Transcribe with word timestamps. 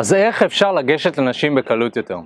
אז 0.00 0.14
איך 0.14 0.42
אפשר 0.42 0.72
לגשת 0.72 1.18
לנשים 1.18 1.54
בקלות 1.54 1.96
יותר? 1.96 2.16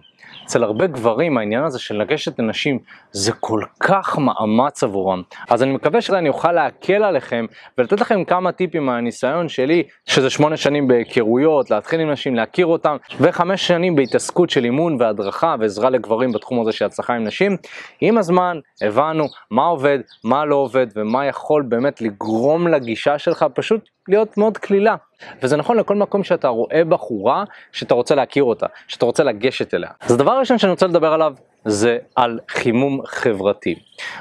אצל 0.45 0.63
הרבה 0.65 0.87
גברים 0.87 1.39
העניין 1.39 1.65
הזה 1.65 1.79
של 1.79 1.97
לגשת 1.97 2.39
לנשים 2.39 2.79
זה 3.13 3.33
כל 3.33 3.61
כך 3.81 4.19
מאמץ 4.19 4.85
עבורם. 4.85 5.23
אז 5.51 5.63
אני 5.63 5.73
מקווה 5.73 6.01
שאני 6.01 6.29
אוכל 6.29 6.53
להקל 6.53 7.05
עליכם 7.05 7.47
ולתת 7.79 8.01
לכם 8.01 8.25
כמה 8.25 8.53
טיפים 8.53 8.87
מהניסיון 8.87 9.49
שלי, 9.49 9.83
שזה 10.07 10.31
שמונה 10.31 10.57
שנים 10.57 10.89
בהיכרויות, 10.89 11.71
להתחיל 11.71 12.01
עם 12.01 12.11
נשים, 12.11 12.35
להכיר 12.35 12.67
אותם, 12.67 12.97
וחמש 13.21 13.67
שנים 13.67 13.97
בהתעסקות 13.97 14.51
של 14.51 14.65
אימון 14.65 14.97
והדרכה 15.01 15.57
ועזרה 15.61 15.91
לגברים 15.91 16.33
בתחום 16.33 16.61
הזה 16.61 16.73
של 16.73 16.85
הצלחה 16.85 17.15
עם 17.15 17.25
נשים. 17.25 17.57
עם 18.01 18.19
הזמן 18.19 18.59
הבנו 18.83 19.25
מה 19.51 19.65
עובד, 19.65 19.99
מה 20.25 20.45
לא 20.45 20.57
עובד 20.57 20.87
ומה 20.97 21.27
יכול 21.27 21.63
באמת 21.69 22.01
לגרום 22.01 22.69
לגישה 22.69 23.19
שלך 23.19 23.47
פשוט 23.55 23.94
להיות 24.09 24.39
מאוד 24.39 24.59
קלילה. 24.59 24.97
וזה 25.43 25.57
נכון 25.57 25.77
לכל 25.77 25.95
מקום 25.95 26.25
שאתה 26.25 26.49
רואה 26.49 26.85
בחורה 26.85 27.45
שאתה 27.73 27.95
רוצה 27.95 28.15
להכיר 28.15 28.45
אותה, 28.45 28.67
שאתה 28.89 29.07
רוצה 29.07 29.25
לגשת 29.25 29.75
אליה. 29.75 29.91
אז 30.01 30.13
הדבר 30.13 30.31
הראשון 30.31 30.59
שאני 30.59 30.71
רוצה 30.71 30.87
לדבר 30.87 31.13
עליו 31.13 31.35
זה 31.65 31.99
על 32.17 32.41
חימום 32.49 33.01
חברתי, 33.07 33.75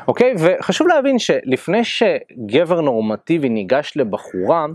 אוקיי? 0.08 0.34
וחשוב 0.40 0.88
להבין 0.88 1.20
שלפני 1.20 1.82
שגבר 1.84 2.82
נורמטיבי 2.82 3.50
ניגש 3.50 3.94
לבחורה, 3.96 4.66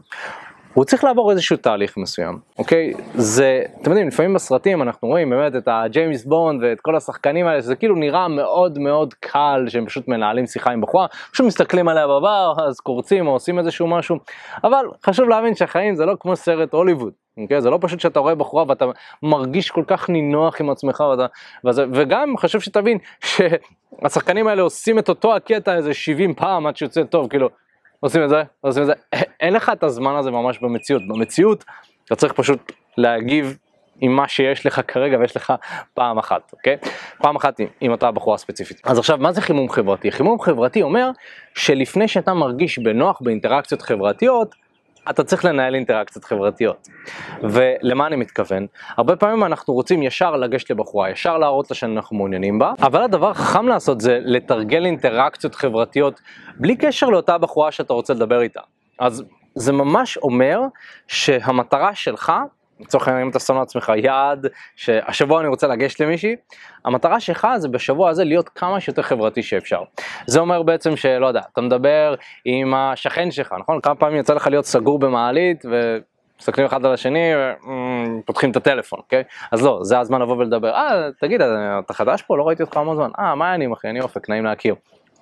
הוא 0.75 0.85
צריך 0.85 1.05
לעבור 1.05 1.31
איזשהו 1.31 1.57
תהליך 1.57 1.97
מסוים, 1.97 2.39
אוקיי? 2.59 2.93
זה, 3.15 3.63
אתם 3.81 3.91
יודעים, 3.91 4.09
לפעמים 4.09 4.35
בסרטים 4.35 4.83
אנחנו 4.83 5.09
רואים 5.09 5.31
באמת 5.31 5.57
את 5.57 5.69
הג'יימס 5.69 6.25
בונד 6.25 6.63
ואת 6.63 6.81
כל 6.81 6.97
השחקנים 6.97 7.47
האלה, 7.47 7.63
שזה 7.63 7.77
כאילו 7.77 7.97
נראה 7.97 8.29
מאוד 8.29 8.79
מאוד 8.79 9.15
קל 9.15 9.65
שהם 9.69 9.87
פשוט 9.87 10.09
מנהלים 10.09 10.47
שיחה 10.47 10.71
עם 10.71 10.81
בחורה, 10.81 11.07
פשוט 11.33 11.47
מסתכלים 11.47 11.89
עליה 11.89 12.07
בבר, 12.07 12.55
אז 12.69 12.81
קורצים 12.81 13.27
או 13.27 13.33
עושים 13.33 13.59
איזשהו 13.59 13.87
משהו, 13.87 14.19
אבל 14.65 14.87
חשוב 15.07 15.29
להבין 15.29 15.55
שהחיים 15.55 15.95
זה 15.95 16.07
לא 16.07 16.15
כמו 16.21 16.37
סרט 16.37 16.73
הוליווד. 16.73 17.13
אוקיי? 17.43 17.61
זה 17.61 17.71
לא 17.71 17.79
פשוט 17.81 18.01
שאתה 18.01 18.21
רואה 18.21 18.35
בחורה 18.35 18.65
ואתה 18.69 18.85
מרגיש 19.23 19.71
כל 19.71 19.85
כך 19.87 20.11
נינוח 20.11 20.61
עם 20.61 20.71
עצמך 20.71 21.01
ואתה, 21.01 21.27
וזה, 21.65 21.85
וגם 21.93 22.37
חשוב 22.37 22.61
שתבין 22.61 22.99
שהשחקנים 23.25 24.47
האלה 24.47 24.63
עושים 24.63 24.99
את 24.99 25.09
אותו 25.09 25.37
הקטע 25.37 25.77
איזה 25.77 25.95
70 25.95 26.35
פעם 26.35 26.67
עד 26.67 26.77
שיוצא 26.77 27.03
טוב 27.03 27.29
כאילו 27.29 27.49
עושים 28.01 28.25
את 28.25 28.29
זה, 28.29 28.43
עושים 28.61 28.83
את 28.83 28.87
זה, 28.87 28.93
אין 29.41 29.53
לך 29.53 29.73
את 29.73 29.83
הזמן 29.83 30.15
הזה 30.15 30.31
ממש 30.31 30.59
במציאות, 30.59 31.03
במציאות 31.09 31.65
אתה 32.05 32.17
צריך 32.17 32.33
פשוט 32.33 32.73
להגיב 32.97 33.59
עם 34.01 34.17
מה 34.17 34.29
שיש 34.29 34.67
לך 34.67 34.81
כרגע 34.89 35.19
ויש 35.19 35.37
לך 35.37 35.53
פעם 35.95 36.19
אחת, 36.19 36.53
אוקיי? 36.53 36.77
פעם 37.19 37.37
אחת 37.37 37.61
עם 37.81 37.93
אותה 37.93 38.11
בחורה 38.11 38.39
ספציפית. 38.39 38.81
אז 38.85 38.99
עכשיו, 38.99 39.19
מה 39.19 39.33
זה 39.33 39.41
חימום 39.41 39.69
חברתי? 39.69 40.11
חימום 40.11 40.41
חברתי 40.41 40.83
אומר 40.83 41.11
שלפני 41.55 42.09
שאתה 42.09 42.35
מרגיש 42.35 42.79
בנוח 42.79 43.21
באינטראקציות 43.21 43.83
חברתיות, 43.83 44.55
אתה 45.11 45.25
צריך 45.25 45.45
לנהל 45.45 45.75
אינטראקציות 45.75 46.25
חברתיות. 46.25 46.89
ולמה 47.43 48.07
אני 48.07 48.17
מתכוון? 48.17 48.67
הרבה 48.97 49.17
פעמים 49.17 49.45
אנחנו 49.45 49.75
רוצים 49.75 50.03
ישר 50.03 50.37
לגשת 50.37 50.71
לבחורה, 50.71 51.11
ישר 51.11 51.39
להראות 51.39 51.71
לה 51.71 51.77
שאנחנו 51.77 52.17
מעוניינים 52.17 52.59
בה, 52.59 52.73
אבל 52.83 53.03
הדבר 53.03 53.31
החכם 53.31 53.69
לעשות 53.69 54.01
זה 54.01 54.19
לתרגל 54.23 54.85
אינטראקציות 54.85 55.55
חברתיות 55.55 56.21
בלי 56.57 56.77
קשר 56.77 57.07
לאותה 57.07 57.39
בחורה 57.39 57.73
שאתה 57.73 57.93
רוצה 57.93 58.15
לדבר 58.15 58.43
איתה. 58.43 58.61
אז 58.99 59.25
זה 59.55 59.73
ממש 59.73 60.17
אומר 60.17 60.61
שהמטרה 61.07 61.95
שלך 61.95 62.33
לצורך 62.81 63.09
העניין 63.09 63.25
אם 63.25 63.31
אתה 63.31 63.39
שם 63.39 63.57
לעצמך 63.57 63.93
יעד 63.97 64.47
שהשבוע 64.77 65.41
אני 65.41 65.49
רוצה 65.49 65.67
לגשת 65.67 66.01
למישהי, 66.01 66.37
המטרה 66.85 67.21
שלך 67.21 67.49
זה 67.57 67.69
בשבוע 67.69 68.11
הזה 68.11 68.25
להיות 68.25 68.49
כמה 68.49 68.81
שיותר 68.81 69.03
חברתי 69.03 69.43
שאפשר. 69.43 69.83
זה 70.27 70.41
אומר 70.41 70.63
בעצם 70.63 70.97
שלא 70.97 71.27
יודע, 71.27 71.41
אתה 71.53 71.61
מדבר 71.61 72.15
עם 72.45 72.75
השכן 72.75 73.31
שלך, 73.31 73.55
נכון? 73.61 73.81
כמה 73.81 73.95
פעמים 73.95 74.21
יצא 74.21 74.35
לך 74.35 74.47
להיות 74.47 74.65
סגור 74.65 74.99
במעלית 74.99 75.65
ו... 75.71 75.99
מסתכלים 76.41 76.67
אחד 76.67 76.87
על 76.87 76.93
השני 76.93 77.31
ופותחים 78.23 78.51
את 78.51 78.57
הטלפון, 78.57 78.99
אוקיי? 78.99 79.23
אז 79.53 79.63
לא, 79.63 79.79
זה 79.83 79.99
הזמן 79.99 80.23
לבוא 80.23 80.37
ולדבר, 80.37 80.71
אה, 80.71 81.09
תגיד, 81.21 81.41
אתה 81.85 81.95
חדש 81.95 82.23
פה? 82.23 82.37
לא 82.37 82.49
ראיתי 82.49 82.63
אותך 82.63 82.77
המון 82.77 82.97
זמן. 82.97 83.11
אה, 83.19 83.35
מה 83.35 83.45
העניינים 83.45 83.73
אחי? 83.73 83.89
אני 83.89 84.01
אופק, 84.01 84.29
נעים 84.29 84.45
להכיר. 84.45 84.75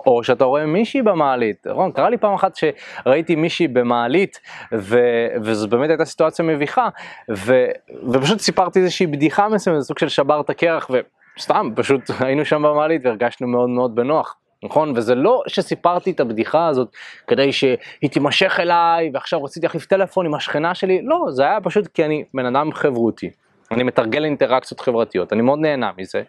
או 0.07 0.25
שאתה 0.25 0.45
רואה 0.45 0.67
מישהי 0.67 1.03
במעלית, 1.03 1.67
רון, 1.67 1.93
קרה 1.93 2.11
לי 2.11 2.17
פעם 2.17 2.35
אחת 2.35 2.57
שראיתי 2.57 3.37
מישהי 3.37 3.69
במעלית 3.69 4.41
ו... 4.73 4.99
וזו 5.43 5.69
באמת 5.69 5.91
הייתה 5.91 6.05
סיטואציה 6.05 6.45
מביכה 6.45 6.89
ו... 7.37 7.67
ופשוט 8.13 8.41
סיפרתי 8.41 8.79
איזושהי 8.79 9.07
בדיחה 9.07 9.49
מסוימת, 9.49 9.81
סוג 9.81 9.99
של 9.99 10.09
שבר 10.09 10.41
את 10.41 10.51
הקרח 10.51 10.91
וסתם 11.37 11.71
פשוט 11.77 12.03
היינו 12.21 12.45
שם 12.45 12.63
במעלית 12.63 13.03
והרגשנו 13.05 13.49
מאוד 13.49 13.69
מאוד 13.69 13.95
בנוח. 13.95 14.37
נכון? 14.65 14.93
וזה 14.97 15.15
לא 15.15 15.43
שסיפרתי 15.47 16.11
את 16.11 16.21
הבדיחה 16.21 16.67
הזאת 16.67 16.89
כדי 17.27 17.53
שהיא 17.53 18.11
תימשך 18.11 18.61
אליי 18.61 19.11
ועכשיו 19.15 19.45
רציתי 19.45 19.67
להחליף 19.67 19.87
טלפון 19.87 20.27
עם 20.27 20.35
השכנה 20.35 20.75
שלי, 20.75 21.03
לא, 21.03 21.27
זה 21.31 21.43
היה 21.43 21.61
פשוט 21.61 21.87
כי 21.87 22.05
אני 22.05 22.25
בן 22.35 22.47
אדם 22.47 22.73
חברותי. 22.73 23.31
אני 23.71 23.83
מתרגל 23.83 24.25
אינטראקציות 24.25 24.81
חברתיות, 24.81 25.33
אני 25.33 25.43
מאוד 25.43 25.59
נהנה 25.59 25.91
מזה, 25.99 26.23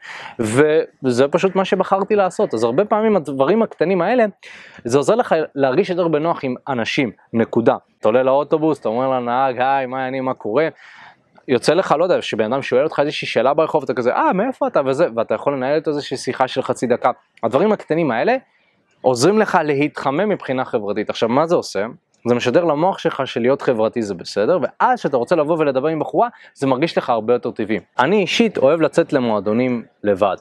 וזה 1.04 1.28
פשוט 1.28 1.56
מה 1.56 1.66
שבחרתי 1.66 2.16
לעשות. 2.16 2.54
אז 2.54 2.64
הרבה 2.64 2.86
פעמים 2.86 3.16
הדברים 3.16 3.64
הקטנים 3.64 4.02
האלה, 4.02 4.26
זה 4.84 4.98
עוזר 4.98 5.16
לך 5.16 5.36
להרגיש 5.56 5.90
יותר 5.90 6.08
בנוח 6.08 6.44
עם 6.44 6.56
אנשים, 6.68 7.12
נקודה. 7.34 7.76
אתה 8.00 8.08
עולה 8.08 8.24
לאוטובוס, 8.24 8.80
אתה 8.80 8.90
אומר 8.90 9.10
לנהג, 9.10 9.62
היי, 9.62 9.86
מה 9.86 9.98
העניינים, 9.98 10.26
מה 10.26 10.34
קורה? 10.34 10.68
יוצא 11.48 11.74
לך, 11.74 11.96
לא 12.00 12.04
יודע, 12.04 12.22
שבן 12.22 12.54
אדם 12.54 12.62
שואל 12.62 12.84
אותך 12.84 13.00
איזושהי 13.00 13.28
שאלה 13.28 13.54
ברחוב, 13.54 13.84
אתה 13.84 13.94
כזה, 13.94 14.14
אה, 14.14 14.34
מאיפה 14.34 14.68
אתה 14.68 14.82
וזה, 14.86 15.08
ואתה 15.16 15.34
יכול 15.34 15.54
לנהל 15.54 15.76
איתו 15.76 15.92
איזושהי 15.92 16.18
שיחה 16.18 16.48
של 16.48 16.62
חצי 16.62 16.88
דקה. 16.88 17.12
הדברים 17.44 17.72
הקטנים 17.72 18.12
האלה 18.12 18.36
עוזרים 19.02 19.40
לך 19.40 19.58
להתחמם 19.64 20.30
מבחינה 20.30 20.66
חברתית. 20.66 21.10
עכשיו, 21.10 21.30
מה 21.30 21.48
זה 21.48 21.56
עושה? 21.56 21.86
זה 22.26 22.36
משדר 22.36 22.64
למוח 22.64 22.98
שלך 22.98 23.28
שלהיות 23.28 23.62
חברתי 23.62 24.02
זה 24.02 24.14
בסדר, 24.14 24.60
ואז 24.62 25.00
כשאתה 25.00 25.18
רוצה 25.18 25.36
לבוא 25.36 25.58
ולדבר 25.60 25.88
עם 25.88 26.00
בחורה, 26.00 26.28
זה 26.54 26.68
מרגיש 26.68 26.98
לך 26.98 27.10
הרבה 27.10 27.34
יותר 27.34 27.52
טבעי. 27.52 27.80
אני 28.00 28.22
אישית 28.22 28.58
אוהב 28.58 28.82
לצאת 28.82 29.14
למועדונים 29.14 29.84
לבד. 30.04 30.38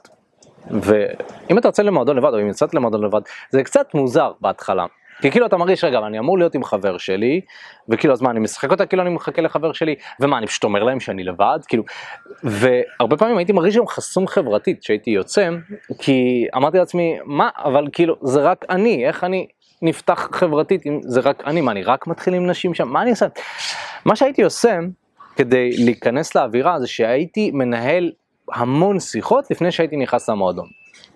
ואם 0.70 1.58
אתה 1.58 1.68
יוצא 1.68 1.82
למועדון 1.82 2.16
לבד, 2.16 2.34
או 2.34 2.40
אם 2.40 2.48
יצאת 2.48 2.74
למועדון 2.74 3.04
לבד, 3.04 3.20
זה 3.50 3.62
קצת 3.64 3.94
מוזר 3.94 4.32
בהתחלה. 4.40 4.86
כי 5.20 5.30
כאילו 5.30 5.46
אתה 5.46 5.56
מרגיש, 5.56 5.84
רגע, 5.84 5.98
אני 5.98 6.18
אמור 6.18 6.38
להיות 6.38 6.54
עם 6.54 6.64
חבר 6.64 6.98
שלי, 6.98 7.40
וכאילו 7.88 8.12
אז 8.12 8.22
מה, 8.22 8.30
אני 8.30 8.40
משחק 8.40 8.70
אותה 8.70 8.86
כאילו 8.86 9.02
אני 9.02 9.10
מחכה 9.10 9.42
לחבר 9.42 9.72
שלי, 9.72 9.94
ומה, 10.20 10.38
אני 10.38 10.46
פשוט 10.46 10.64
אומר 10.64 10.82
להם 10.82 11.00
שאני 11.00 11.24
לבד, 11.24 11.58
כאילו, 11.68 11.82
והרבה 12.42 13.16
פעמים 13.16 13.38
הייתי 13.38 13.52
מרגיש 13.52 13.76
גם 13.76 13.86
חסום 13.86 14.26
חברתית 14.26 14.80
כשהייתי 14.80 15.10
יוצא, 15.10 15.50
כי 15.98 16.46
אמרתי 16.56 16.78
לעצמי, 16.78 17.18
מה, 17.24 17.48
אבל 17.56 17.84
כאילו, 17.92 18.16
זה 18.22 18.40
רק 18.40 18.64
אני, 18.70 19.06
איך 19.06 19.24
אני 19.24 19.46
נפתח 19.82 20.28
חברתית 20.32 20.86
אם 20.86 21.00
זה 21.02 21.20
רק 21.20 21.42
אני, 21.46 21.60
מה 21.60 21.72
אני 21.72 21.82
רק 21.82 22.06
מתחיל 22.06 22.34
עם 22.34 22.46
נשים 22.46 22.74
שם, 22.74 22.88
מה 22.88 23.02
אני 23.02 23.10
עושה? 23.10 23.26
מה 24.04 24.16
שהייתי 24.16 24.42
עושה 24.42 24.78
כדי 25.36 25.70
להיכנס 25.84 26.34
לאווירה 26.34 26.80
זה 26.80 26.86
שהייתי 26.86 27.50
מנהל 27.50 28.12
המון 28.52 29.00
שיחות 29.00 29.50
לפני 29.50 29.72
שהייתי 29.72 29.96
נכנס 29.96 30.28
למועדון. 30.28 30.66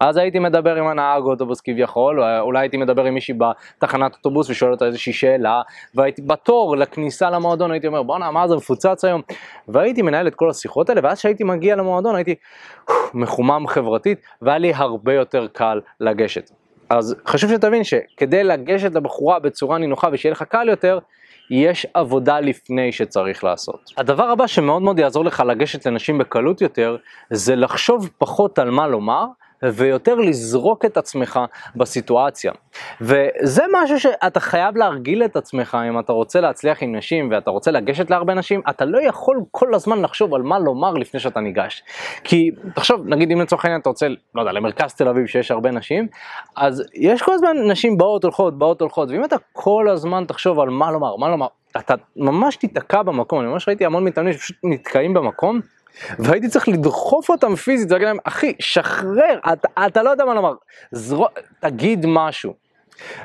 אז 0.00 0.16
הייתי 0.16 0.38
מדבר 0.38 0.76
עם 0.76 0.86
הנהג 0.86 1.22
אוטובוס 1.22 1.60
כביכול, 1.60 2.22
או 2.22 2.40
אולי 2.40 2.60
הייתי 2.60 2.76
מדבר 2.76 3.04
עם 3.04 3.14
מישהי 3.14 3.34
בתחנת 3.38 4.14
אוטובוס 4.14 4.50
ושואל 4.50 4.72
אותה 4.72 4.86
איזושהי 4.86 5.12
שאלה, 5.12 5.62
והייתי 5.94 6.22
בתור 6.22 6.76
לכניסה 6.76 7.30
למועדון 7.30 7.70
הייתי 7.70 7.86
אומר 7.86 8.02
בואנה 8.02 8.30
מה 8.30 8.48
זה 8.48 8.56
מפוצץ 8.56 9.04
היום, 9.04 9.22
והייתי 9.68 10.02
מנהל 10.02 10.26
את 10.26 10.34
כל 10.34 10.50
השיחות 10.50 10.88
האלה, 10.88 11.00
ואז 11.04 11.18
כשהייתי 11.18 11.44
מגיע 11.44 11.76
למועדון 11.76 12.14
הייתי 12.14 12.34
מחומם 13.14 13.64
חברתית, 13.68 14.18
והיה 14.42 14.58
לי 14.58 14.72
הרבה 14.74 15.14
יותר 15.14 15.46
קל 15.52 15.80
לגשת. 16.00 16.50
אז 16.90 17.16
חשוב 17.26 17.50
שתבין 17.50 17.84
שכדי 17.84 18.44
לגשת 18.44 18.94
לבחורה 18.94 19.38
בצורה 19.38 19.78
נינוחה 19.78 20.08
ושיהיה 20.12 20.32
לך 20.32 20.42
קל 20.42 20.68
יותר, 20.68 20.98
יש 21.50 21.86
עבודה 21.94 22.40
לפני 22.40 22.92
שצריך 22.92 23.44
לעשות. 23.44 23.80
הדבר 23.98 24.24
הבא 24.24 24.46
שמאוד 24.46 24.82
מאוד 24.82 24.98
יעזור 24.98 25.24
לך 25.24 25.42
לגשת 25.46 25.86
לנשים 25.86 26.18
בקלות 26.18 26.60
יותר, 26.60 26.96
זה 27.30 27.56
לחשוב 27.56 28.10
פחות 28.18 28.58
על 28.58 28.70
מה 28.70 28.88
לומר, 28.88 29.24
ויותר 29.64 30.14
לזרוק 30.14 30.84
את 30.84 30.96
עצמך 30.96 31.40
בסיטואציה. 31.76 32.52
וזה 33.00 33.62
משהו 33.72 34.00
שאתה 34.00 34.40
חייב 34.40 34.76
להרגיל 34.76 35.24
את 35.24 35.36
עצמך 35.36 35.78
אם 35.88 35.98
אתה 35.98 36.12
רוצה 36.12 36.40
להצליח 36.40 36.82
עם 36.82 36.96
נשים 36.96 37.28
ואתה 37.30 37.50
רוצה 37.50 37.70
לגשת 37.70 38.10
להרבה 38.10 38.34
נשים, 38.34 38.62
אתה 38.70 38.84
לא 38.84 38.98
יכול 39.02 39.40
כל 39.50 39.74
הזמן 39.74 40.02
לחשוב 40.02 40.34
על 40.34 40.42
מה 40.42 40.58
לומר 40.58 40.94
לפני 40.94 41.20
שאתה 41.20 41.40
ניגש. 41.40 41.82
כי 42.24 42.50
תחשוב, 42.74 43.06
נגיד 43.06 43.32
אם 43.32 43.40
לצורך 43.40 43.64
העניין 43.64 43.80
אתה 43.80 43.88
רוצה, 43.88 44.06
לא 44.34 44.40
יודע, 44.40 44.52
למרכז 44.52 44.94
תל 44.94 45.08
אביב 45.08 45.26
שיש 45.26 45.50
הרבה 45.50 45.70
נשים, 45.70 46.06
אז 46.56 46.82
יש 46.94 47.22
כל 47.22 47.32
הזמן 47.32 47.56
נשים 47.70 47.98
באות 47.98 48.24
הולכות, 48.24 48.58
באות 48.58 48.80
הולכות, 48.80 49.10
ואם 49.10 49.24
אתה 49.24 49.36
כל 49.52 49.88
הזמן 49.88 50.24
תחשוב 50.28 50.60
על 50.60 50.70
מה 50.70 50.90
לומר, 50.90 51.16
מה 51.16 51.28
לומר, 51.28 51.46
אתה 51.76 51.94
ממש 52.16 52.56
תיתקע 52.56 53.02
במקום, 53.02 53.40
אני 53.40 53.48
ממש 53.48 53.68
ראיתי 53.68 53.84
המון 53.84 54.04
מתאמנים 54.04 54.32
שפשוט 54.32 54.56
נתקעים 54.64 55.14
במקום. 55.14 55.60
והייתי 56.18 56.48
צריך 56.48 56.68
לדחוף 56.68 57.30
אותם 57.30 57.56
פיזית, 57.56 57.90
להגיד 57.90 58.06
להם, 58.06 58.18
אחי, 58.24 58.52
שחרר, 58.58 59.38
אתה, 59.52 59.68
אתה 59.86 60.02
לא 60.02 60.10
יודע 60.10 60.24
מה 60.24 60.34
לומר, 60.34 60.52
זרו, 60.92 61.26
תגיד 61.60 62.06
משהו. 62.08 62.54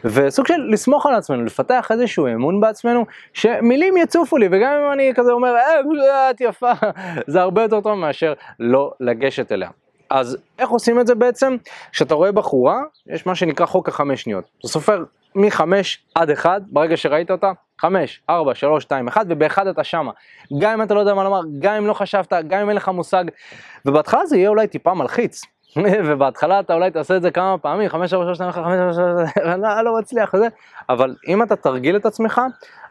וסוג 0.06 0.48
של 0.48 0.68
לסמוך 0.70 1.06
על 1.06 1.16
עצמנו, 1.16 1.46
לפתח 1.46 1.88
איזשהו 1.92 2.28
אמון 2.28 2.62
בעצמנו, 2.62 3.06
שמילים 3.34 3.98
יצופו 3.98 4.38
לי, 4.38 4.48
וגם 4.52 4.74
אם 4.86 4.92
אני 4.92 5.12
כזה 5.16 5.32
אומר, 5.32 5.56
אה, 5.56 6.30
את 6.30 6.42
יפה, 6.42 6.72
זה 7.28 7.42
הרבה 7.42 7.62
יותר 7.62 7.82
טוב 7.82 7.94
מאשר 7.94 8.34
לא 8.60 8.92
לגשת 9.00 9.52
אליה. 9.52 9.70
אז 10.10 10.38
איך 10.60 10.70
עושים 10.70 11.00
את 11.00 11.08
זה 11.08 11.16
בעצם? 11.16 11.56
כשאתה 11.92 12.16
רואה 12.16 12.32
בחורה, 12.32 12.82
יש 13.08 13.26
מה 13.26 13.36
שנקרא 13.36 13.66
חוק 13.66 13.90
החמש 13.90 14.22
שניות. 14.22 14.44
אתה 14.60 14.68
סופר 14.68 15.04
מחמש 15.36 16.04
עד 16.16 16.30
אחד, 16.30 16.62
ברגע 16.68 16.98
שראית 16.98 17.32
אותה, 17.32 17.52
חמש, 17.82 18.22
ארבע, 18.30 18.56
שלוש, 18.56 18.84
שתיים, 18.84 19.08
אחד, 19.08 19.26
ובאחד 19.30 19.68
אתה 19.68 19.84
שמה. 19.84 20.12
גם 20.60 20.72
אם 20.72 20.82
אתה 20.82 20.94
לא 20.94 21.00
יודע 21.00 21.14
מה 21.14 21.24
לומר, 21.24 21.42
גם 21.60 21.74
אם 21.76 21.88
לא 21.88 21.94
חשבת, 21.94 22.34
גם 22.48 22.62
אם 22.62 22.70
אין 22.70 22.78
לך 22.78 22.90
מושג, 22.90 23.24
ובהתחלה 23.86 24.26
זה 24.26 24.38
יהיה 24.38 24.50
אולי 24.50 24.68
טיפה 24.68 24.94
מלחיץ. 24.94 25.42
ובהתחלה 26.06 26.60
אתה 26.60 26.74
אולי 26.74 26.92
תעשה 26.92 27.18
את 27.18 27.22
זה 27.22 27.32
כמה 27.32 27.58
פעמים, 27.58 27.90
חמש, 27.90 28.14
ארבע, 28.14 28.26
שלוש, 28.26 28.38
שתיים, 28.38 28.50
אחד, 28.50 28.64
חמש, 28.64 28.80
ארבע, 28.80 28.94
שלוש, 28.94 29.46
לא, 29.64 29.82
לא 29.82 30.00
מצליח, 30.00 30.34
וזה, 30.34 30.48
אבל 30.90 31.16
אם 31.28 31.44
אתה 31.44 31.56
תרגיל 31.56 31.96
את 31.96 32.06
עצמך, 32.06 32.42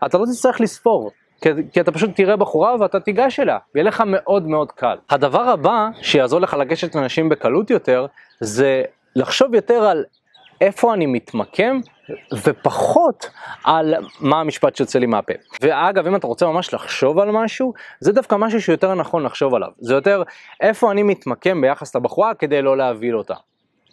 אתה 0.06 0.18
לא 0.18 0.24
תצטרך 0.24 0.60
לספור. 0.60 1.10
כי, 1.40 1.48
כי 1.72 1.80
אתה 1.80 1.92
פשוט 1.92 2.10
תראה 2.16 2.36
בחורה 2.36 2.76
ואתה 2.80 3.00
תיגש 3.00 3.40
אליה, 3.40 3.58
ויהיה 3.74 3.84
לך 3.84 4.02
מאוד 4.06 4.46
מאוד 4.48 4.72
קל. 4.72 4.96
הדבר 5.10 5.42
הבא 5.42 5.88
שיעזור 6.02 6.40
לך 6.40 6.54
לגשת 6.54 6.94
לנשים 6.94 7.28
בקלות 7.28 7.70
יותר, 7.70 8.06
זה 8.40 8.82
לחשוב 9.16 9.54
יותר 9.54 9.84
על 9.84 10.04
איפה 10.64 10.94
אני 10.94 11.06
מתמקם 11.06 11.80
ופחות 12.44 13.30
על 13.64 13.94
מה 14.20 14.40
המשפט 14.40 14.76
שיוצא 14.76 14.98
לי 14.98 15.06
מהפה. 15.06 15.32
ואגב, 15.60 16.06
אם 16.06 16.16
אתה 16.16 16.26
רוצה 16.26 16.46
ממש 16.46 16.74
לחשוב 16.74 17.18
על 17.18 17.30
משהו, 17.30 17.72
זה 18.00 18.12
דווקא 18.12 18.36
משהו 18.36 18.62
שיותר 18.62 18.94
נכון 18.94 19.22
לחשוב 19.22 19.54
עליו. 19.54 19.68
זה 19.78 19.94
יותר 19.94 20.22
איפה 20.60 20.92
אני 20.92 21.02
מתמקם 21.02 21.60
ביחס 21.60 21.96
לבחורה 21.96 22.34
כדי 22.34 22.62
לא 22.62 22.76
להבהיל 22.76 23.16
אותה. 23.16 23.34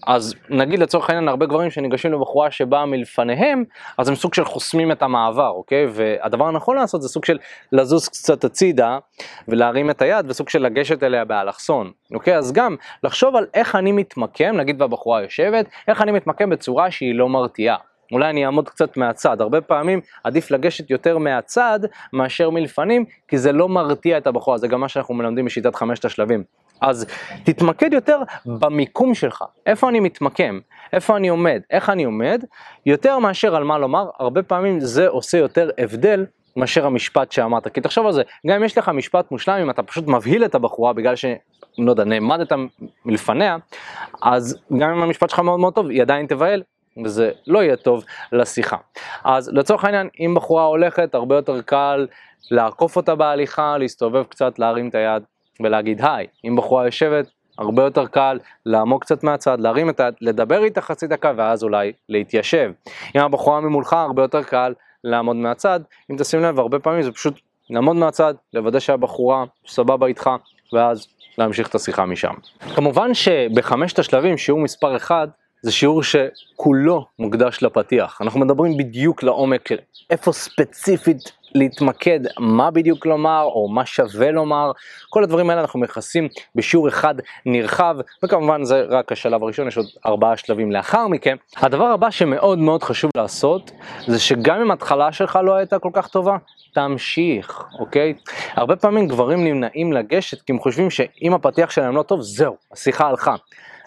אז 0.08 0.36
נגיד 0.50 0.80
לצורך 0.80 1.10
העניין 1.10 1.28
הרבה 1.28 1.46
גברים 1.46 1.70
שניגשים 1.70 2.14
לבחורה 2.14 2.52
שבאה 2.52 2.86
מלפניהם, 2.86 3.64
אז 3.98 4.10
הם 4.10 4.16
סוג 4.16 4.34
של 4.34 4.46
חוסמים 4.46 4.92
את 4.92 5.02
המעבר, 5.04 5.50
אוקיי? 5.50 5.86
והדבר 5.90 6.48
הנכון 6.48 6.76
לעשות 6.76 7.02
זה 7.02 7.10
סוג 7.10 7.26
של 7.26 7.38
לזוז 7.72 8.08
קצת 8.08 8.44
הצידה 8.44 8.98
ולהרים 9.48 9.90
את 9.90 10.02
היד 10.02 10.26
וסוג 10.30 10.50
של 10.50 10.62
לגשת 10.62 11.04
אליה 11.04 11.26
באלכסון, 11.26 11.92
אוקיי? 12.14 12.38
אז 12.38 12.52
גם 12.52 12.76
לחשוב 13.04 13.36
על 13.36 13.46
איך 13.54 13.76
אני 13.76 13.92
מתמקם, 13.92 14.58
נגיד 14.58 14.82
והבחורה 14.82 15.22
יושבת, 15.22 15.66
איך 15.88 16.02
אני 16.02 16.12
מתמקם 16.12 16.50
בצורה 16.50 16.92
שהיא 16.92 17.16
לא 17.16 17.30
מרתיעה. 17.30 17.76
אולי 18.12 18.30
אני 18.30 18.46
אעמוד 18.46 18.70
קצת 18.70 18.98
מהצד, 18.98 19.42
הרבה 19.42 19.62
פעמים 19.62 20.02
עדיף 20.24 20.52
לגשת 20.52 20.90
יותר 20.90 21.18
מהצד 21.18 21.80
מאשר 22.14 22.50
מלפנים, 22.50 23.06
כי 23.28 23.38
זה 23.38 23.52
לא 23.52 23.70
מרתיע 23.70 24.18
את 24.18 24.28
הבחורה, 24.28 24.58
זה 24.58 24.68
גם 24.68 24.80
מה 24.80 24.90
שאנחנו 24.90 25.14
מלמדים 25.14 25.46
בשיטת 25.46 25.76
חמשת 25.76 26.06
השלבים. 26.06 26.44
אז 26.82 27.06
תתמקד 27.44 27.94
יותר 27.94 28.20
במיקום 28.46 29.14
שלך, 29.14 29.44
איפה 29.66 29.90
אני 29.90 30.00
מתמקם, 30.00 30.60
איפה 30.94 31.18
אני 31.18 31.28
עומד, 31.28 31.62
איך 31.72 31.90
אני 31.90 32.04
עומד, 32.04 32.44
יותר 32.86 33.20
מאשר 33.20 33.56
על 33.56 33.64
מה 33.64 33.78
לומר, 33.78 34.10
הרבה 34.20 34.44
פעמים 34.44 34.80
זה 34.80 35.08
עושה 35.08 35.38
יותר 35.38 35.70
הבדל 35.78 36.26
מאשר 36.56 36.86
המשפט 36.86 37.32
שאמרת, 37.32 37.68
כי 37.68 37.82
תחשוב 37.82 38.06
על 38.06 38.14
זה, 38.14 38.22
גם 38.48 38.56
אם 38.56 38.64
יש 38.64 38.78
לך 38.78 38.90
משפט 38.90 39.32
מושלם, 39.32 39.62
אם 39.62 39.70
אתה 39.70 39.84
פשוט 39.84 40.08
מבהיל 40.08 40.46
את 40.46 40.56
הבחורה 40.56 40.94
בגלל 40.94 41.16
ש... 41.16 41.26
לא 41.78 41.92
יודע, 41.92 42.04
נעמדת 42.04 42.52
מלפניה, 43.06 43.58
אז 44.22 44.60
גם 44.80 44.90
אם 44.90 45.04
המשפט 45.04 45.30
שלך 45.30 45.40
מאוד 45.40 45.60
מאוד 45.60 45.74
טוב, 45.74 45.90
היא 45.90 46.02
עדיין 46.02 46.26
תבהל, 46.26 46.64
וזה 47.04 47.32
לא 47.48 47.64
יהיה 47.64 47.76
טוב 47.76 48.04
לשיחה. 48.32 48.78
אז 49.24 49.50
לצורך 49.54 49.86
העניין, 49.86 50.10
אם 50.20 50.34
בחורה 50.36 50.64
הולכת, 50.64 51.16
הרבה 51.16 51.36
יותר 51.36 51.62
קל 51.62 52.08
לעקוף 52.52 52.96
אותה 52.96 53.16
בהליכה, 53.16 53.78
להסתובב 53.78 54.24
קצת, 54.24 54.60
להרים 54.60 54.90
את 54.90 54.96
היד 54.96 55.24
ולהגיד 55.64 56.02
היי. 56.06 56.28
אם 56.46 56.56
בחורה 56.56 56.86
יושבת, 56.86 57.26
הרבה 57.58 57.84
יותר 57.84 58.08
קל 58.08 58.40
לעמוד 58.66 59.02
קצת 59.02 59.24
מהצד, 59.24 59.60
להרים 59.60 59.90
את 59.90 60.00
היד, 60.00 60.14
לדבר 60.22 60.64
איתה 60.64 60.82
חצי 60.82 61.08
דקה 61.08 61.32
ואז 61.38 61.64
אולי 61.64 61.92
להתיישב. 62.10 62.72
אם 63.16 63.22
הבחורה 63.22 63.62
ממולך, 63.62 63.94
הרבה 63.94 64.22
יותר 64.22 64.44
קל 64.44 64.74
לעמוד 65.04 65.36
מהצד. 65.36 65.80
אם 66.12 66.16
תשים 66.18 66.42
לב, 66.42 66.60
הרבה 66.60 66.80
פעמים 66.80 67.02
זה 67.02 67.12
פשוט 67.12 67.40
לעמוד 67.70 67.96
מהצד, 67.96 68.34
לוודא 68.54 68.80
שהבחורה 68.80 69.44
סבבה 69.68 70.08
איתך, 70.08 70.30
ואז 70.74 71.08
להמשיך 71.38 71.70
את 71.70 71.76
השיחה 71.76 72.06
משם. 72.06 72.34
כמובן 72.76 73.14
שבחמשת 73.14 74.00
השלבים, 74.00 74.38
שיעור 74.38 74.60
מספר 74.62 74.96
1, 74.96 75.30
זה 75.62 75.72
שיעור 75.72 76.04
שכולו 76.04 77.06
מוקדש 77.20 77.64
לפתיח. 77.64 78.22
אנחנו 78.22 78.40
מדברים 78.40 78.78
בדיוק 78.78 79.24
לעומק 79.24 79.70
איפה 80.10 80.32
ספציפית 80.32 81.32
להתמקד, 81.56 82.20
מה 82.40 82.72
בדיוק 82.72 83.06
לומר 83.06 83.44
או 83.44 83.68
מה 83.68 83.86
שווה 83.86 84.32
לומר, 84.32 84.72
כל 85.10 85.24
הדברים 85.24 85.50
האלה 85.50 85.62
אנחנו 85.62 85.80
מכסים 85.80 86.28
בשיעור 86.56 86.88
אחד 86.88 87.16
נרחב, 87.46 87.96
וכמובן 88.24 88.64
זה 88.64 88.86
רק 88.90 89.12
השלב 89.12 89.44
הראשון, 89.44 89.68
יש 89.68 89.78
עוד 89.78 89.86
ארבעה 90.06 90.38
שלבים 90.38 90.72
לאחר 90.72 91.08
מכן. 91.08 91.36
הדבר 91.58 91.86
הבא 91.86 92.10
שמאוד 92.10 92.60
מאוד 92.60 92.84
חשוב 92.84 93.12
לעשות, 93.16 93.72
זה 94.08 94.20
שגם 94.20 94.62
אם 94.62 94.72
ההתחלה 94.72 95.12
שלך 95.12 95.40
לא 95.44 95.56
הייתה 95.56 95.80
כל 95.80 95.90
כך 95.94 96.08
טובה, 96.08 96.38
תמשיך, 96.74 97.64
אוקיי? 97.80 98.14
הרבה 98.54 98.76
פעמים 98.76 99.08
גברים 99.08 99.44
נמנעים 99.44 99.94
לגשת 99.94 100.42
כי 100.42 100.52
הם 100.52 100.60
חושבים 100.60 100.90
שאם 100.90 101.34
הפתיח 101.34 101.70
שלהם 101.70 101.96
לא 101.96 102.04
טוב, 102.04 102.22
זהו, 102.22 102.56
השיחה 102.72 103.08
הלכה. 103.08 103.36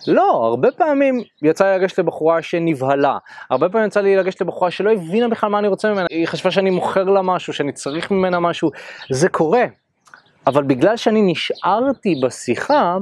לא, 0.06 0.44
הרבה 0.44 0.70
פעמים 0.70 1.22
יצא 1.42 1.64
לי 1.64 1.78
לגשת 1.78 1.98
לבחורה 1.98 2.42
שנבהלה, 2.42 3.18
הרבה 3.50 3.68
פעמים 3.68 3.86
יצא 3.86 4.00
לי 4.00 4.16
לגשת 4.16 4.40
לבחורה 4.40 4.70
שלא 4.70 4.92
הבינה 4.92 5.28
בכלל 5.28 5.50
מה 5.50 5.58
אני 5.58 5.68
רוצה 5.68 5.92
ממנה, 5.92 6.06
היא 6.10 6.26
חשבה 6.26 6.50
שאני 6.50 6.70
מוכר 6.70 7.04
לה 7.04 7.22
משהו, 7.22 7.52
שאני 7.52 7.72
צריך 7.72 8.10
ממנה 8.10 8.40
משהו, 8.40 8.70
זה 9.10 9.28
קורה. 9.28 9.64
אבל 10.46 10.62
בגלל 10.62 10.96
שאני 10.96 11.22
נשארתי 11.22 12.20
בשיחה, 12.22 12.98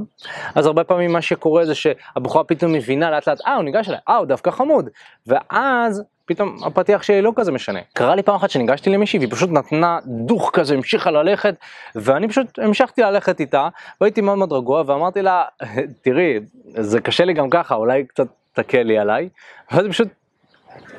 אז 0.55 0.67
הרבה 0.67 0.85
פעמים 0.85 1.13
מה 1.13 1.23
שקורה 1.23 1.67
זה 1.67 1.75
שהבחורה 1.75 2.45
פתאום 2.45 2.73
מבינה 2.73 3.11
לאט 3.11 3.29
לאט, 3.29 3.41
אה 3.47 3.55
הוא 3.55 3.65
ניגש 3.65 3.89
אליי, 3.89 4.01
אה 4.09 4.17
הוא 4.17 4.27
דווקא 4.27 4.51
חמוד, 4.51 4.89
ואז 5.27 6.03
פתאום 6.27 6.57
הפתיח 6.65 7.03
שלי 7.03 7.23
לא 7.23 7.33
כזה 7.37 7.53
משנה. 7.53 7.81
קרה 7.93 8.15
לי 8.15 8.23
פעם 8.23 8.35
אחת 8.35 8.51
שניגשתי 8.51 8.91
למישהי 8.91 9.19
והיא 9.19 9.31
פשוט 9.31 9.51
נתנה 9.51 9.99
דוך 10.07 10.51
כזה, 10.53 10.75
המשיכה 10.75 11.11
ללכת, 11.11 11.55
ואני 11.95 12.29
פשוט 12.29 12.59
המשכתי 12.59 13.03
ללכת 13.03 13.41
איתה, 13.41 13.69
והייתי 14.01 14.21
מאוד 14.21 14.39
מאוד 14.39 14.53
רגוע, 14.53 14.83
ואמרתי 14.87 15.23
לה, 15.23 15.45
תראי, 16.03 16.41
זה 16.67 17.01
קשה 17.01 17.25
לי 17.25 17.33
גם 17.33 17.51
ככה, 17.51 17.75
אולי 17.75 18.05
קצת 18.05 18.27
תקל 18.53 18.83
לי 18.83 18.99
עליי, 18.99 19.29
ואז 19.73 19.87
פשוט, 19.87 20.09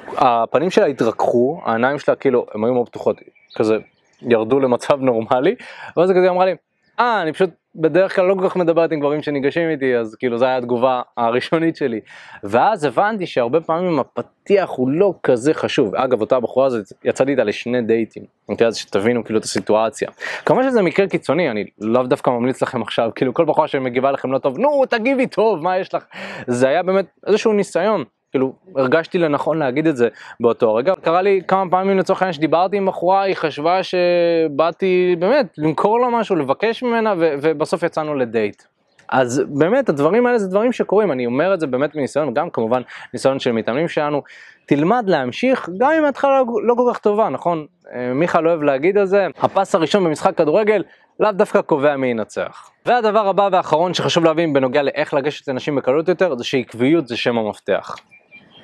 הפנים 0.07 0.69
שלה 0.69 0.85
התרככו, 0.85 1.61
העיניים 1.65 1.99
שלה 1.99 2.15
כאילו, 2.15 2.45
הן 2.53 2.63
היו 2.63 2.73
מאוד 2.73 2.89
פתוחות, 2.89 3.17
כזה 3.55 3.77
ירדו 4.21 4.59
למצב 4.59 5.01
נורמלי, 5.01 5.55
ואז 5.97 6.09
היא 6.09 6.17
כזה 6.17 6.29
אמרה 6.29 6.45
לי, 6.45 6.55
אה, 6.99 7.21
אני 7.21 7.33
פשוט 7.33 7.49
בדרך 7.75 8.15
כלל 8.15 8.25
לא 8.25 8.35
כל 8.39 8.49
כך 8.49 8.55
מדברת 8.55 8.91
עם 8.91 8.99
גברים 8.99 9.21
שניגשים 9.21 9.69
איתי, 9.69 9.95
אז 9.95 10.15
כאילו 10.15 10.37
זו 10.37 10.45
הייתה 10.45 10.57
התגובה 10.57 11.01
הראשונית 11.17 11.75
שלי. 11.75 11.99
ואז 12.43 12.83
הבנתי 12.83 13.25
שהרבה 13.25 13.61
פעמים 13.61 13.99
הפתיח 13.99 14.69
הוא 14.69 14.89
לא 14.89 15.13
כזה 15.23 15.53
חשוב. 15.53 15.95
אגב, 15.95 16.21
אותה 16.21 16.39
בחורה 16.39 16.65
הזאת, 16.67 16.85
יצאתי 17.03 17.31
איתה 17.31 17.43
לשני 17.43 17.81
דייטים. 17.81 18.23
אוקיי, 18.49 18.67
אז 18.67 18.75
שתבינו 18.75 19.23
כאילו 19.23 19.39
את 19.39 19.43
הסיטואציה. 19.43 20.09
כמובן 20.45 20.63
שזה 20.63 20.81
מקרה 20.81 21.07
קיצוני, 21.07 21.49
אני 21.49 21.65
לאו 21.79 22.03
דווקא 22.03 22.29
ממליץ 22.29 22.61
לכם 22.61 22.81
עכשיו, 22.81 23.09
כאילו 23.15 23.33
כל 23.33 23.45
בחורה 23.45 23.67
שמגיבה 23.67 24.11
לכם 24.11 24.31
לא 24.31 24.37
טוב, 24.37 24.59
נו, 24.59 24.85
תגיבי 24.89 25.27
טוב, 25.27 25.63
מה 25.63 25.77
יש 25.77 25.93
לך? 25.93 26.03
זה 26.47 26.67
היה 26.67 26.83
באמת 26.83 27.05
איזשהו 27.27 27.53
ניסיון. 27.53 28.03
כאילו 28.33 28.53
הרגשתי 28.75 29.17
לנכון 29.17 29.59
להגיד 29.59 29.87
את 29.87 29.97
זה 29.97 30.07
באותו 30.39 30.75
רגע. 30.75 30.93
קרה 31.01 31.21
לי 31.21 31.41
כמה 31.47 31.69
פעמים 31.71 31.97
לצורך 31.97 32.21
העניין 32.21 32.33
שדיברתי 32.33 32.77
עם 32.77 32.85
בחורה, 32.85 33.21
היא 33.21 33.35
חשבה 33.35 33.79
שבאתי 33.83 35.15
באמת 35.19 35.45
למכור 35.57 35.99
לה 35.99 36.09
משהו, 36.09 36.35
לבקש 36.35 36.83
ממנה 36.83 37.13
ו- 37.17 37.33
ובסוף 37.41 37.83
יצאנו 37.83 38.15
לדייט. 38.15 38.63
אז 39.09 39.43
באמת 39.47 39.89
הדברים 39.89 40.25
האלה 40.25 40.39
זה 40.39 40.47
דברים 40.47 40.71
שקורים, 40.71 41.11
אני 41.11 41.25
אומר 41.25 41.53
את 41.53 41.59
זה 41.59 41.67
באמת 41.67 41.95
מניסיון, 41.95 42.33
גם 42.33 42.49
כמובן 42.49 42.81
ניסיון 43.13 43.39
של 43.39 43.51
מתאמנים 43.51 43.87
שלנו, 43.87 44.21
תלמד 44.65 45.03
להמשיך 45.07 45.69
גם 45.77 45.91
אם 45.91 46.05
ההתחלה 46.05 46.39
לא, 46.39 46.45
לא 46.63 46.73
כל 46.77 46.91
כך 46.93 46.99
טובה, 46.99 47.29
נכון? 47.29 47.65
אה, 47.93 48.13
מיכל 48.13 48.47
אוהב 48.47 48.63
להגיד 48.63 48.97
על 48.97 49.05
זה, 49.05 49.27
הפס 49.41 49.75
הראשון 49.75 50.03
במשחק 50.03 50.37
כדורגל 50.37 50.83
לאו 51.19 51.31
דווקא 51.31 51.61
קובע 51.61 51.97
מי 51.97 52.07
ינצח. 52.07 52.69
והדבר 52.85 53.27
הבא 53.27 53.49
והאחרון 53.51 53.93
שחשוב 53.93 54.23
להבין 54.23 54.53
בנוגע 54.53 54.81
לאיך 54.81 55.13
לגשת 55.13 55.47
לנשים 55.47 55.75
בקלות 55.75 56.07
יותר, 56.07 56.35
זה 56.35 56.43
שעקביות 56.43 57.07
זה 57.07 57.17
שם 57.17 57.37
המפתח. 57.37 57.95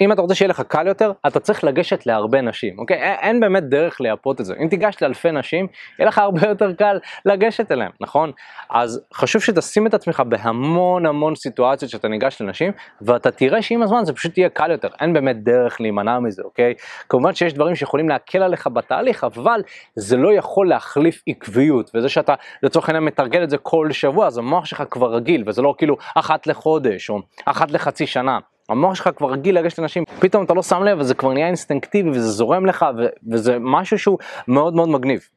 אם 0.02 0.12
אתה 0.12 0.22
רוצה 0.22 0.36
שיהיה 0.36 0.50
לך 0.50 0.62
קל 0.62 0.88
יותר, 0.88 1.12
אתה 1.28 1.40
צריך 1.40 1.64
לגשת 1.64 2.06
להרבה 2.06 2.42
נשים, 2.42 2.80
אוקיי? 2.80 2.98
אין, 2.98 3.16
אין 3.22 3.40
באמת 3.40 3.64
דרך 3.64 4.02
לייפות 4.02 4.42
את 4.42 4.46
זה. 4.46 4.54
אם 4.64 4.68
תיגש 4.68 4.96
לאלפי 5.02 5.32
נשים, 5.32 5.68
יהיה 6.00 6.08
לך 6.08 6.18
הרבה 6.18 6.48
יותר 6.48 6.74
קל 6.74 7.00
לגשת 7.26 7.72
אליהם, 7.72 7.92
נכון? 8.02 8.32
אז 8.70 9.02
חשוב 9.14 9.42
שתשים 9.42 9.88
את 9.88 9.94
עצמך 9.94 10.24
בהמון 10.28 11.06
המון 11.06 11.36
סיטואציות 11.36 11.92
שאתה 11.92 12.08
ניגש 12.08 12.42
לנשים, 12.42 12.72
ואתה 13.02 13.32
תראה 13.32 13.62
שעם 13.62 13.84
הזמן 13.84 14.06
זה 14.06 14.14
פשוט 14.14 14.38
יהיה 14.38 14.50
קל 14.50 14.72
יותר. 14.72 14.88
אין 15.00 15.14
באמת 15.14 15.44
דרך 15.44 15.82
להימנע 15.82 16.20
מזה, 16.20 16.42
אוקיי? 16.46 16.74
כמובן 17.10 17.34
שיש 17.36 17.54
דברים 17.54 17.76
שיכולים 17.76 18.10
להקל 18.10 18.44
עליך 18.44 18.68
בתהליך, 18.68 19.24
אבל 19.24 19.62
זה 19.96 20.18
לא 20.18 20.34
יכול 20.34 20.70
להחליף 20.70 21.22
עקביות, 21.28 21.92
וזה 21.96 22.10
שאתה 22.10 22.34
לצורך 22.64 22.90
העניין 22.90 23.04
מתרגל 23.04 23.44
את 23.44 23.50
זה 23.50 23.58
כל 23.58 23.92
שבוע, 23.92 24.28
אז 24.28 24.38
המוח 24.38 24.66
שלך 24.66 24.84
כבר 24.90 25.16
רגיל, 25.16 25.44
וזה 25.48 25.62
לא 25.62 25.76
כאילו 25.78 25.98
אחת 26.16 26.48
לחודש, 26.48 27.10
או 27.10 27.20
אחת 27.46 27.72
לחצי 27.72 28.08
שנה. 28.08 28.40
המוח 28.70 28.96
שלך 28.96 29.10
כבר 29.16 29.32
רגיל 29.32 29.60
לגשת 29.60 29.80
לנשים, 29.80 30.04
פתאום 30.20 30.44
אתה 30.46 30.54
לא 30.54 30.64
שם 30.64 30.84
לב 30.84 31.00
וזה 31.00 31.14
כבר 31.14 31.34
נהיה 31.34 31.48
אינסטינקטיבי 31.48 32.10
וזה 32.10 32.30
זורם 32.30 32.66
לך 32.66 32.86
ו- 32.98 33.32
וזה 33.32 33.58
משהו 33.60 34.00
שהוא 34.00 34.18
מאוד 34.48 34.76
מאוד 34.76 34.90
מגניב. 34.90 35.28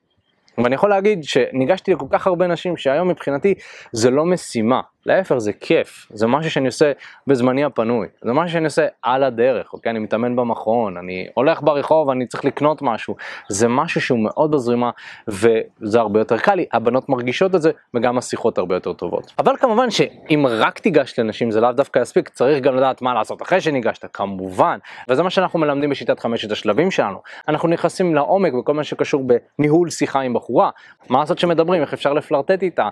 ואני 0.58 0.74
יכול 0.74 0.90
להגיד 0.90 1.24
שניגשתי 1.24 1.92
לכל 1.92 2.06
כך 2.10 2.26
הרבה 2.26 2.46
נשים 2.46 2.76
שהיום 2.76 3.08
מבחינתי 3.08 3.54
זה 3.92 4.10
לא 4.10 4.24
משימה, 4.24 4.80
להפך 5.06 5.38
זה 5.38 5.52
כיף, 5.52 6.06
זה 6.10 6.26
משהו 6.26 6.50
שאני 6.50 6.66
עושה 6.66 6.92
בזמני 7.26 7.64
הפנוי, 7.64 8.06
זה 8.22 8.32
משהו 8.32 8.52
שאני 8.52 8.64
עושה 8.64 8.86
על 9.02 9.24
הדרך, 9.24 9.72
אוקיי? 9.72 9.90
אני 9.90 9.98
מתאמן 9.98 10.36
במכון, 10.36 10.96
אני 10.96 11.26
הולך 11.34 11.62
ברחוב, 11.62 12.10
אני 12.10 12.26
צריך 12.26 12.44
לקנות 12.44 12.82
משהו, 12.82 13.16
זה 13.48 13.68
משהו 13.68 14.00
שהוא 14.00 14.18
מאוד 14.18 14.50
בזרימה 14.50 14.90
וזה 15.28 16.00
הרבה 16.00 16.20
יותר 16.20 16.38
קל 16.38 16.54
לי, 16.54 16.66
הבנות 16.72 17.08
מרגישות 17.08 17.54
את 17.54 17.62
זה 17.62 17.70
וגם 17.94 18.18
השיחות 18.18 18.58
הרבה 18.58 18.74
יותר 18.76 18.92
טובות. 18.92 19.32
אבל 19.38 19.56
כמובן 19.56 19.90
שאם 19.90 20.46
רק 20.50 20.78
תיגש 20.78 21.18
לנשים 21.18 21.50
זה 21.50 21.60
לאו 21.60 21.72
דווקא 21.72 21.98
יספיק, 21.98 22.28
צריך 22.28 22.62
גם 22.62 22.76
לדעת 22.76 23.02
מה 23.02 23.14
לעשות 23.14 23.42
אחרי 23.42 23.60
שניגשת, 23.60 24.06
כמובן, 24.12 24.78
וזה 25.08 25.22
מה 25.22 25.30
שאנחנו 25.30 25.58
מלמדים 25.58 25.90
בשיטת 25.90 26.20
חמשת 26.20 26.50
השלבים 26.52 26.90
שלנו. 26.90 27.18
אנחנו 27.48 27.68
נכנסים 27.68 28.14
לעומק 28.14 28.52
בכל 28.52 28.74
מה 28.74 28.84
שקשור 28.84 29.24
בניהול 29.58 29.90
שיחה 29.90 30.20
עם 30.20 30.34
בחורה, 30.34 30.70
מה 31.08 31.18
לעשות 31.18 31.38
שמדברים, 31.38 31.82
איך 31.82 31.92
אפשר 31.92 32.12
לפלרטט 32.12 32.62
איתה, 32.62 32.88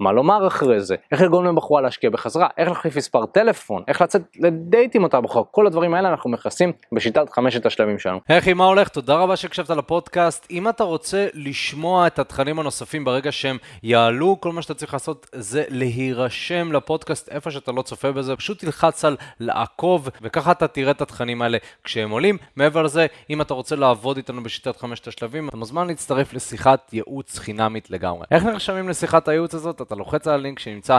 מה 0.00 0.12
לומר 0.12 0.46
אחרי 0.46 0.80
זה, 0.80 0.96
איך 1.12 1.22
לגרום 1.22 1.44
לבחורה 1.54 1.80
להשקיע 1.80 2.10
בחזרה, 2.10 2.48
איך 2.58 2.68
להחליף 2.68 2.96
מספר 2.96 3.26
טלפון, 3.26 3.82
איך 3.88 4.02
לצאת 4.02 4.22
לדייט 4.36 4.94
עם 4.96 5.02
אותה 5.02 5.20
בחורה, 5.20 5.44
כל 5.50 5.66
הדברים 5.66 5.94
האלה 5.94 6.08
אנחנו 6.08 6.30
מכסים 6.30 6.72
בשיטת 6.92 7.30
חמשת 7.30 7.66
השלבים 7.66 7.98
שלנו. 7.98 8.20
היי 8.28 8.54
מה 8.54 8.64
הולך? 8.64 8.88
תודה 8.88 9.14
רבה 9.14 9.36
שהקשבת 9.36 9.70
לפודקאסט. 9.70 10.46
אם 10.50 10.68
אתה 10.68 10.84
רוצה 10.84 11.26
לשמוע 11.34 12.06
את 12.06 12.18
התכנים 12.18 12.58
הנוספים 12.58 13.04
ברגע 13.04 13.32
שהם 13.32 13.58
יעלו, 13.82 14.36
כל 14.40 14.52
מה 14.52 14.62
שאתה 14.62 14.74
צריך 14.74 14.92
לעשות 14.92 15.26
זה 15.34 15.64
להירשם 15.68 16.72
לפודקאסט 16.72 17.28
איפה 17.28 17.50
שאתה 17.50 17.72
לא 17.72 17.82
צופה 17.82 18.12
בזה, 18.12 18.36
פשוט 18.36 18.58
תלחץ 18.58 19.04
על 19.04 19.16
לעקוב, 19.40 20.08
וככה 20.22 20.52
אתה 20.52 20.68
תראה 20.68 20.90
את 20.90 21.02
התכנים 21.02 21.42
האלה 21.42 21.58
כשהם 21.84 22.10
עולים. 22.10 22.38
מעבר 22.56 22.82
לזה, 22.82 23.06
אם 23.30 23.40
אתה 23.40 23.54
רוצה 23.54 23.76
לעבוד 23.76 24.16
איתנו 24.16 24.42
בשיטת 24.42 24.76
חמשת 24.76 25.08
השלבים, 25.08 25.48
אתה 25.48 25.56
מוזמן 25.56 25.86
להצטרף 25.86 26.32
לשיחת 26.32 26.92
ייעוץ 26.92 27.38
חינמית 27.38 27.90
לגמרי. 27.90 28.26
איך 28.30 28.44
נרשמים 28.44 28.88
לשיחת 28.88 29.28
הייעוץ 29.28 29.54
הזאת? 29.54 29.82
אתה 29.82 29.94
לוחץ 29.94 30.26
על 30.26 30.34
הלינק 30.34 30.58
שנמצא 30.58 30.98